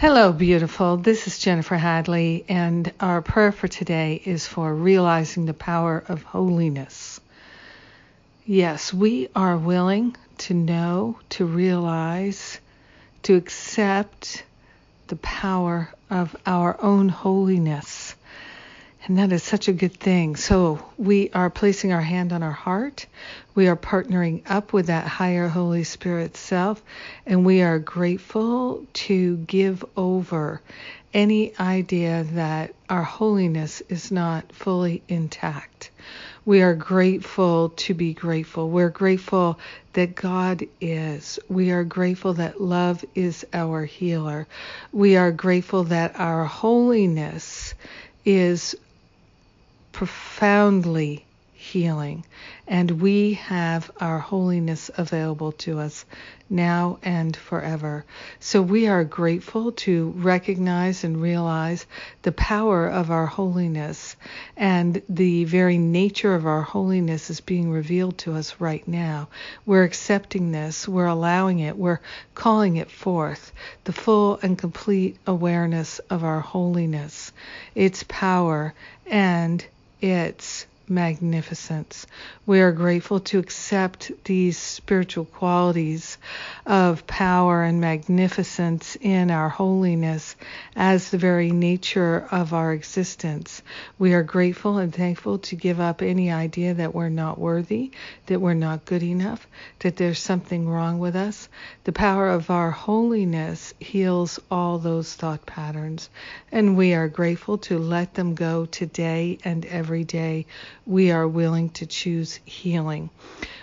Hello, 0.00 0.32
beautiful. 0.32 0.96
This 0.96 1.26
is 1.26 1.38
Jennifer 1.38 1.76
Hadley, 1.76 2.46
and 2.48 2.90
our 3.00 3.20
prayer 3.20 3.52
for 3.52 3.68
today 3.68 4.22
is 4.24 4.46
for 4.46 4.74
realizing 4.74 5.44
the 5.44 5.52
power 5.52 6.02
of 6.08 6.22
holiness. 6.22 7.20
Yes, 8.46 8.94
we 8.94 9.28
are 9.36 9.58
willing 9.58 10.16
to 10.38 10.54
know, 10.54 11.18
to 11.28 11.44
realize, 11.44 12.58
to 13.24 13.34
accept 13.34 14.42
the 15.08 15.16
power 15.16 15.90
of 16.08 16.34
our 16.46 16.80
own 16.80 17.10
holiness. 17.10 18.09
And 19.06 19.16
that 19.18 19.32
is 19.32 19.42
such 19.42 19.66
a 19.66 19.72
good 19.72 19.94
thing. 19.94 20.36
So 20.36 20.84
we 20.98 21.30
are 21.30 21.48
placing 21.48 21.92
our 21.92 22.02
hand 22.02 22.32
on 22.32 22.42
our 22.42 22.50
heart. 22.52 23.06
We 23.54 23.66
are 23.66 23.76
partnering 23.76 24.42
up 24.46 24.74
with 24.74 24.86
that 24.86 25.06
higher 25.06 25.48
Holy 25.48 25.84
Spirit 25.84 26.36
self. 26.36 26.82
And 27.24 27.44
we 27.44 27.62
are 27.62 27.78
grateful 27.78 28.86
to 28.92 29.38
give 29.38 29.84
over 29.96 30.60
any 31.14 31.56
idea 31.58 32.24
that 32.32 32.74
our 32.90 33.02
holiness 33.02 33.82
is 33.88 34.12
not 34.12 34.52
fully 34.52 35.02
intact. 35.08 35.90
We 36.44 36.62
are 36.62 36.74
grateful 36.74 37.70
to 37.70 37.94
be 37.94 38.12
grateful. 38.12 38.68
We're 38.68 38.90
grateful 38.90 39.58
that 39.94 40.14
God 40.14 40.64
is. 40.80 41.38
We 41.48 41.70
are 41.70 41.84
grateful 41.84 42.34
that 42.34 42.60
love 42.60 43.04
is 43.14 43.46
our 43.52 43.84
healer. 43.84 44.46
We 44.92 45.16
are 45.16 45.32
grateful 45.32 45.84
that 45.84 46.18
our 46.18 46.44
holiness 46.44 47.74
is 48.24 48.76
profoundly 50.00 51.26
healing. 51.52 52.24
And 52.66 53.02
we 53.02 53.34
have 53.34 53.90
our 54.00 54.18
holiness 54.18 54.90
available 54.96 55.52
to 55.52 55.78
us 55.78 56.06
now 56.48 56.98
and 57.02 57.36
forever. 57.36 58.06
So 58.38 58.62
we 58.62 58.88
are 58.88 59.04
grateful 59.04 59.72
to 59.72 60.14
recognize 60.16 61.04
and 61.04 61.20
realize 61.20 61.84
the 62.22 62.32
power 62.32 62.88
of 62.88 63.10
our 63.10 63.26
holiness 63.26 64.16
and 64.56 65.02
the 65.06 65.44
very 65.44 65.76
nature 65.76 66.34
of 66.34 66.46
our 66.46 66.62
holiness 66.62 67.28
is 67.28 67.42
being 67.42 67.70
revealed 67.70 68.16
to 68.20 68.32
us 68.32 68.58
right 68.58 68.88
now. 68.88 69.28
We're 69.66 69.84
accepting 69.84 70.50
this, 70.50 70.88
we're 70.88 71.04
allowing 71.04 71.58
it, 71.58 71.76
we're 71.76 72.00
calling 72.34 72.78
it 72.78 72.90
forth, 72.90 73.52
the 73.84 73.92
full 73.92 74.38
and 74.42 74.56
complete 74.56 75.18
awareness 75.26 75.98
of 76.08 76.24
our 76.24 76.40
holiness, 76.40 77.32
its 77.74 78.02
power, 78.08 78.72
and 79.04 79.62
its 80.00 80.66
magnificence. 80.90 82.06
We 82.44 82.60
are 82.60 82.72
grateful 82.72 83.20
to 83.20 83.38
accept 83.38 84.10
these 84.24 84.58
spiritual 84.58 85.24
qualities 85.24 86.18
of 86.66 87.06
power 87.06 87.62
and 87.62 87.80
magnificence 87.80 88.96
in 89.00 89.30
our 89.30 89.48
holiness 89.48 90.34
as 90.74 91.10
the 91.10 91.18
very 91.18 91.52
nature 91.52 92.26
of 92.30 92.52
our 92.52 92.72
existence. 92.72 93.62
We 93.98 94.14
are 94.14 94.22
grateful 94.22 94.78
and 94.78 94.92
thankful 94.92 95.38
to 95.38 95.56
give 95.56 95.78
up 95.80 96.02
any 96.02 96.30
idea 96.32 96.74
that 96.74 96.94
we're 96.94 97.08
not 97.08 97.38
worthy, 97.38 97.92
that 98.26 98.40
we're 98.40 98.54
not 98.54 98.84
good 98.84 99.02
enough, 99.02 99.46
that 99.80 99.96
there's 99.96 100.18
something 100.18 100.68
wrong 100.68 100.98
with 100.98 101.14
us. 101.14 101.48
The 101.84 101.92
power 101.92 102.28
of 102.28 102.50
our 102.50 102.70
holiness 102.70 103.74
heals 103.78 104.40
all 104.50 104.78
those 104.78 105.14
thought 105.14 105.46
patterns, 105.46 106.10
and 106.50 106.76
we 106.76 106.94
are 106.94 107.08
grateful 107.08 107.58
to 107.58 107.78
let 107.78 108.14
them 108.14 108.34
go 108.34 108.66
today 108.66 109.38
and 109.44 109.64
every 109.66 110.04
day 110.04 110.46
we 110.90 111.12
are 111.12 111.28
willing 111.28 111.70
to 111.70 111.86
choose 111.86 112.40
healing. 112.44 113.10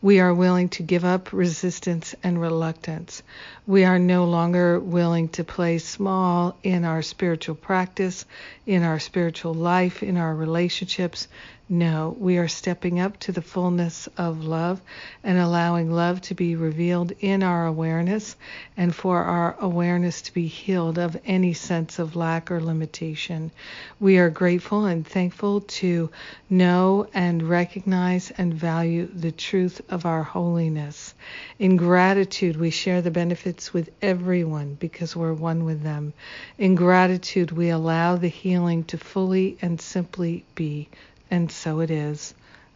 We 0.00 0.20
are 0.20 0.32
willing 0.32 0.70
to 0.70 0.82
give 0.82 1.04
up 1.04 1.34
resistance 1.34 2.14
and 2.22 2.40
reluctance. 2.40 3.22
We 3.66 3.84
are 3.84 3.98
no 3.98 4.24
longer 4.24 4.80
willing 4.80 5.28
to 5.30 5.44
play 5.44 5.76
small 5.76 6.56
in 6.62 6.86
our 6.86 7.02
spiritual 7.02 7.56
practice, 7.56 8.24
in 8.64 8.82
our 8.82 8.98
spiritual 8.98 9.52
life, 9.52 10.02
in 10.02 10.16
our 10.16 10.34
relationships. 10.34 11.28
No, 11.72 12.16
we 12.18 12.36
are 12.36 12.48
stepping 12.48 12.98
up 12.98 13.16
to 13.20 13.30
the 13.30 13.40
fullness 13.40 14.08
of 14.16 14.42
love 14.42 14.82
and 15.22 15.38
allowing 15.38 15.88
love 15.88 16.20
to 16.22 16.34
be 16.34 16.56
revealed 16.56 17.12
in 17.20 17.44
our 17.44 17.64
awareness 17.64 18.34
and 18.76 18.92
for 18.92 19.22
our 19.22 19.54
awareness 19.60 20.20
to 20.22 20.34
be 20.34 20.48
healed 20.48 20.98
of 20.98 21.16
any 21.24 21.52
sense 21.52 22.00
of 22.00 22.16
lack 22.16 22.50
or 22.50 22.60
limitation. 22.60 23.52
We 24.00 24.18
are 24.18 24.30
grateful 24.30 24.84
and 24.86 25.06
thankful 25.06 25.60
to 25.60 26.10
know 26.48 27.06
and 27.14 27.40
recognize 27.40 28.32
and 28.32 28.52
value 28.52 29.06
the 29.06 29.30
truth 29.30 29.80
of 29.88 30.04
our 30.04 30.24
holiness. 30.24 31.14
In 31.60 31.76
gratitude, 31.76 32.56
we 32.56 32.70
share 32.70 33.00
the 33.00 33.12
benefits 33.12 33.72
with 33.72 33.90
everyone 34.02 34.74
because 34.74 35.14
we're 35.14 35.34
one 35.34 35.64
with 35.64 35.84
them. 35.84 36.14
In 36.58 36.74
gratitude, 36.74 37.52
we 37.52 37.68
allow 37.68 38.16
the 38.16 38.26
healing 38.26 38.82
to 38.86 38.98
fully 38.98 39.56
and 39.62 39.80
simply 39.80 40.44
be 40.56 40.88
and 41.30 41.50
so 41.50 41.80
it 41.80 41.90
is. 41.90 42.34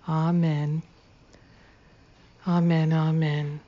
Amen. 0.09 0.83
Amen. 2.47 2.93
Amen. 2.93 3.61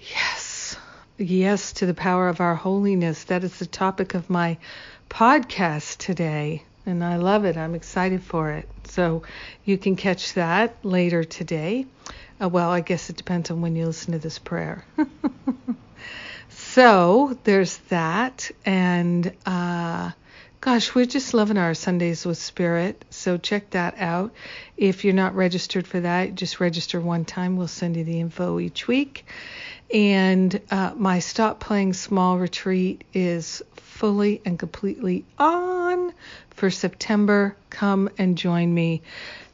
Yes. 0.00 0.76
Yes 1.16 1.72
to 1.74 1.86
the 1.86 1.94
power 1.94 2.28
of 2.28 2.40
our 2.40 2.54
holiness. 2.54 3.24
That 3.24 3.44
is 3.44 3.58
the 3.58 3.66
topic 3.66 4.14
of 4.14 4.28
my 4.28 4.58
podcast 5.08 5.98
today. 5.98 6.64
And 6.84 7.02
I 7.02 7.16
love 7.16 7.44
it. 7.44 7.56
I'm 7.56 7.74
excited 7.74 8.22
for 8.22 8.50
it. 8.50 8.68
So 8.88 9.22
you 9.64 9.78
can 9.78 9.96
catch 9.96 10.34
that 10.34 10.84
later 10.84 11.24
today. 11.24 11.86
Uh, 12.42 12.48
well, 12.48 12.70
I 12.70 12.80
guess 12.80 13.08
it 13.08 13.16
depends 13.16 13.50
on 13.50 13.60
when 13.60 13.76
you 13.76 13.86
listen 13.86 14.12
to 14.12 14.18
this 14.18 14.38
prayer. 14.38 14.84
so 16.48 17.38
there's 17.44 17.78
that. 17.88 18.50
And, 18.66 19.32
uh, 19.46 20.10
Gosh, 20.64 20.94
we're 20.94 21.04
just 21.04 21.34
loving 21.34 21.58
our 21.58 21.74
Sundays 21.74 22.24
with 22.24 22.38
Spirit, 22.38 23.04
so 23.10 23.36
check 23.36 23.68
that 23.72 23.96
out. 23.98 24.32
If 24.78 25.04
you're 25.04 25.12
not 25.12 25.34
registered 25.34 25.86
for 25.86 26.00
that, 26.00 26.36
just 26.36 26.58
register 26.58 27.02
one 27.02 27.26
time. 27.26 27.58
We'll 27.58 27.68
send 27.68 27.98
you 27.98 28.04
the 28.04 28.18
info 28.18 28.58
each 28.58 28.88
week. 28.88 29.26
And 29.92 30.58
uh, 30.70 30.94
my 30.96 31.18
Stop 31.18 31.60
Playing 31.60 31.92
Small 31.92 32.38
retreat 32.38 33.04
is 33.12 33.60
fully 33.74 34.40
and 34.46 34.58
completely 34.58 35.26
on 35.36 36.14
for 36.52 36.70
September. 36.70 37.56
Come 37.68 38.08
and 38.16 38.38
join 38.38 38.72
me. 38.72 39.02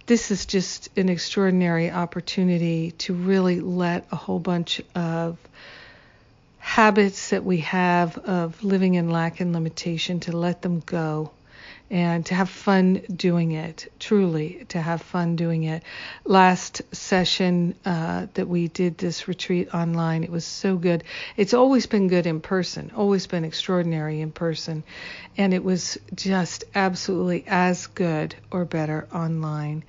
This 0.06 0.30
is 0.30 0.46
just 0.46 0.96
an 0.96 1.08
extraordinary 1.08 1.90
opportunity 1.90 2.92
to 2.98 3.14
really 3.14 3.58
let 3.58 4.06
a 4.12 4.16
whole 4.16 4.38
bunch 4.38 4.80
of 4.94 5.38
habits 6.70 7.30
that 7.30 7.44
we 7.44 7.56
have 7.56 8.16
of 8.16 8.62
living 8.62 8.94
in 8.94 9.10
lack 9.10 9.40
and 9.40 9.52
limitation 9.52 10.20
to 10.20 10.30
let 10.30 10.62
them 10.62 10.78
go 10.86 11.28
and 11.90 12.24
to 12.24 12.32
have 12.32 12.48
fun 12.48 13.02
doing 13.12 13.50
it 13.50 13.92
truly 13.98 14.64
to 14.68 14.80
have 14.80 15.02
fun 15.02 15.34
doing 15.34 15.64
it. 15.64 15.82
Last 16.24 16.82
session 16.94 17.74
uh, 17.84 18.28
that 18.34 18.46
we 18.46 18.68
did 18.68 18.96
this 18.98 19.26
retreat 19.26 19.74
online 19.74 20.22
it 20.22 20.30
was 20.30 20.44
so 20.44 20.76
good. 20.76 21.02
It's 21.36 21.54
always 21.54 21.86
been 21.86 22.06
good 22.06 22.24
in 22.24 22.40
person 22.40 22.92
always 22.96 23.26
been 23.26 23.44
extraordinary 23.44 24.20
in 24.20 24.30
person 24.30 24.84
and 25.36 25.52
it 25.52 25.64
was 25.64 25.98
just 26.14 26.62
absolutely 26.76 27.42
as 27.48 27.88
good 27.88 28.36
or 28.52 28.64
better 28.64 29.08
online. 29.12 29.82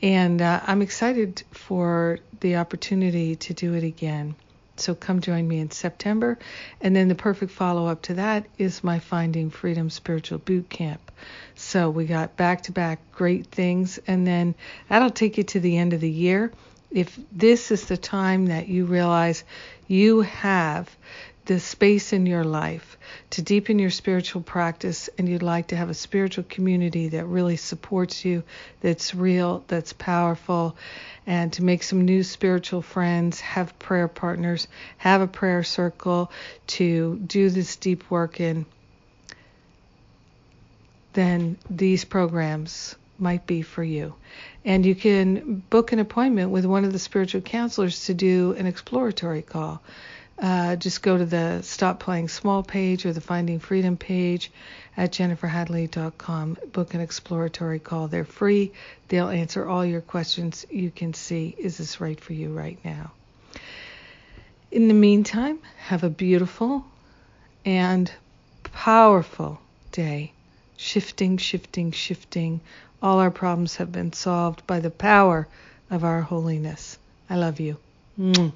And 0.00 0.40
uh, 0.40 0.60
i'm 0.66 0.80
excited 0.80 1.42
for 1.50 2.20
the 2.40 2.56
opportunity 2.56 3.36
to 3.36 3.52
do 3.52 3.74
it 3.74 3.84
again 3.84 4.34
so 4.76 4.94
come 4.94 5.20
join 5.20 5.46
me 5.46 5.58
in 5.58 5.70
September. 5.70 6.38
And 6.80 6.94
then 6.96 7.08
the 7.08 7.14
perfect 7.14 7.52
follow 7.52 7.86
up 7.86 8.02
to 8.02 8.14
that 8.14 8.46
is 8.58 8.82
my 8.82 8.98
Finding 8.98 9.50
Freedom 9.50 9.90
Spiritual 9.90 10.38
Boot 10.38 10.68
Camp. 10.68 11.12
So 11.54 11.90
we 11.90 12.06
got 12.06 12.36
back 12.36 12.62
to 12.64 12.72
back 12.72 12.98
great 13.12 13.46
things. 13.46 13.98
And 14.06 14.26
then 14.26 14.54
that'll 14.88 15.10
take 15.10 15.36
you 15.38 15.44
to 15.44 15.60
the 15.60 15.76
end 15.76 15.92
of 15.92 16.00
the 16.00 16.10
year. 16.10 16.52
If 16.90 17.18
this 17.30 17.70
is 17.70 17.86
the 17.86 17.96
time 17.96 18.46
that 18.46 18.68
you 18.68 18.84
realize 18.84 19.44
you 19.86 20.22
have 20.22 20.94
the 21.44 21.58
space 21.58 22.12
in 22.12 22.26
your 22.26 22.44
life 22.44 22.91
to 23.32 23.40
deepen 23.40 23.78
your 23.78 23.90
spiritual 23.90 24.42
practice 24.42 25.08
and 25.16 25.26
you'd 25.26 25.42
like 25.42 25.68
to 25.68 25.76
have 25.76 25.88
a 25.88 25.94
spiritual 25.94 26.44
community 26.44 27.08
that 27.08 27.24
really 27.24 27.56
supports 27.56 28.26
you, 28.26 28.42
that's 28.82 29.14
real, 29.14 29.64
that's 29.68 29.94
powerful, 29.94 30.76
and 31.26 31.50
to 31.54 31.64
make 31.64 31.82
some 31.82 32.04
new 32.04 32.22
spiritual 32.22 32.82
friends, 32.82 33.40
have 33.40 33.78
prayer 33.78 34.06
partners, 34.06 34.68
have 34.98 35.22
a 35.22 35.26
prayer 35.26 35.62
circle 35.62 36.30
to 36.66 37.16
do 37.26 37.48
this 37.48 37.76
deep 37.76 38.10
work 38.10 38.38
in, 38.38 38.66
then 41.14 41.56
these 41.70 42.04
programs 42.04 42.96
might 43.18 43.46
be 43.46 43.62
for 43.62 43.82
you. 43.82 44.14
And 44.62 44.84
you 44.84 44.94
can 44.94 45.62
book 45.70 45.92
an 45.92 46.00
appointment 46.00 46.50
with 46.50 46.66
one 46.66 46.84
of 46.84 46.92
the 46.92 46.98
spiritual 46.98 47.40
counselors 47.40 48.04
to 48.06 48.14
do 48.14 48.52
an 48.58 48.66
exploratory 48.66 49.40
call 49.40 49.80
uh, 50.42 50.74
just 50.74 51.02
go 51.02 51.16
to 51.16 51.24
the 51.24 51.62
Stop 51.62 52.00
Playing 52.00 52.28
Small 52.28 52.64
page 52.64 53.06
or 53.06 53.12
the 53.12 53.20
Finding 53.20 53.60
Freedom 53.60 53.96
page 53.96 54.50
at 54.96 55.12
jenniferhadley.com. 55.12 56.58
Book 56.72 56.94
an 56.94 57.00
exploratory 57.00 57.78
call. 57.78 58.08
They're 58.08 58.24
free. 58.24 58.72
They'll 59.06 59.28
answer 59.28 59.68
all 59.68 59.86
your 59.86 60.00
questions. 60.00 60.66
You 60.68 60.90
can 60.90 61.14
see 61.14 61.54
is 61.56 61.78
this 61.78 62.00
right 62.00 62.20
for 62.20 62.32
you 62.32 62.52
right 62.52 62.76
now. 62.84 63.12
In 64.72 64.88
the 64.88 64.94
meantime, 64.94 65.60
have 65.76 66.02
a 66.02 66.10
beautiful 66.10 66.84
and 67.64 68.10
powerful 68.64 69.60
day. 69.92 70.32
Shifting, 70.76 71.36
shifting, 71.36 71.92
shifting. 71.92 72.60
All 73.00 73.20
our 73.20 73.30
problems 73.30 73.76
have 73.76 73.92
been 73.92 74.12
solved 74.12 74.66
by 74.66 74.80
the 74.80 74.90
power 74.90 75.46
of 75.88 76.02
our 76.02 76.20
holiness. 76.20 76.98
I 77.30 77.36
love 77.36 77.60
you. 77.60 77.76
Mwah. 78.18 78.52